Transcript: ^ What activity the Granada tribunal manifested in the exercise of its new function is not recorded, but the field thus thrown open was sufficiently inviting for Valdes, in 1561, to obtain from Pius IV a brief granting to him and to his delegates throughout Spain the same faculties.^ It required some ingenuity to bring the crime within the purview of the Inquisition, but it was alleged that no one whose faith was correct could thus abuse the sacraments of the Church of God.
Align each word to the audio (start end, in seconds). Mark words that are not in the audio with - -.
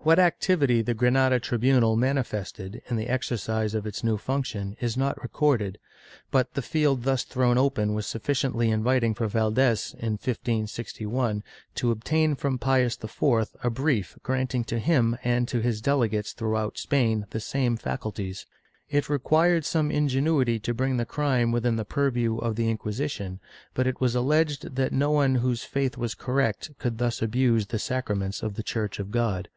^ 0.00 0.08
What 0.08 0.18
activity 0.20 0.82
the 0.82 0.94
Granada 0.94 1.40
tribunal 1.40 1.96
manifested 1.96 2.80
in 2.88 2.96
the 2.96 3.08
exercise 3.08 3.74
of 3.74 3.86
its 3.86 4.04
new 4.04 4.16
function 4.16 4.76
is 4.80 4.96
not 4.96 5.20
recorded, 5.20 5.78
but 6.30 6.54
the 6.54 6.62
field 6.62 7.02
thus 7.02 7.24
thrown 7.24 7.58
open 7.58 7.92
was 7.92 8.06
sufficiently 8.06 8.70
inviting 8.70 9.14
for 9.14 9.26
Valdes, 9.26 9.94
in 9.98 10.12
1561, 10.12 11.42
to 11.74 11.90
obtain 11.90 12.36
from 12.36 12.56
Pius 12.56 12.96
IV 13.02 13.48
a 13.64 13.68
brief 13.68 14.16
granting 14.22 14.62
to 14.64 14.78
him 14.78 15.18
and 15.24 15.48
to 15.48 15.58
his 15.60 15.82
delegates 15.82 16.32
throughout 16.32 16.78
Spain 16.78 17.26
the 17.30 17.40
same 17.40 17.76
faculties.^ 17.76 18.46
It 18.88 19.08
required 19.10 19.64
some 19.64 19.90
ingenuity 19.90 20.60
to 20.60 20.72
bring 20.72 20.96
the 20.98 21.04
crime 21.04 21.50
within 21.50 21.74
the 21.76 21.84
purview 21.84 22.38
of 22.38 22.54
the 22.54 22.70
Inquisition, 22.70 23.40
but 23.74 23.88
it 23.88 24.00
was 24.00 24.14
alleged 24.14 24.76
that 24.76 24.92
no 24.92 25.10
one 25.10 25.34
whose 25.34 25.64
faith 25.64 25.98
was 25.98 26.14
correct 26.14 26.70
could 26.78 26.98
thus 26.98 27.20
abuse 27.20 27.66
the 27.66 27.80
sacraments 27.80 28.40
of 28.42 28.54
the 28.54 28.62
Church 28.62 29.00
of 29.00 29.10
God. 29.10 29.48